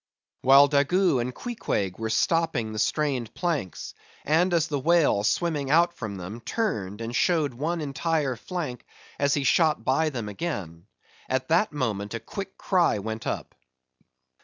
While 0.41 0.67
Daggoo 0.67 1.19
and 1.19 1.31
Queequeg 1.31 1.99
were 1.99 2.09
stopping 2.09 2.73
the 2.73 2.79
strained 2.79 3.35
planks; 3.35 3.93
and 4.25 4.51
as 4.51 4.67
the 4.67 4.79
whale 4.79 5.23
swimming 5.23 5.69
out 5.69 5.93
from 5.93 6.15
them, 6.17 6.39
turned, 6.41 7.01
and 7.01 7.15
showed 7.15 7.53
one 7.53 7.81
entire 7.81 8.35
flank 8.35 8.83
as 9.19 9.35
he 9.35 9.43
shot 9.43 9.85
by 9.85 10.09
them 10.09 10.27
again; 10.27 10.87
at 11.29 11.49
that 11.49 11.71
moment 11.71 12.15
a 12.15 12.19
quick 12.19 12.57
cry 12.57 12.97
went 12.97 13.27
up. 13.27 13.53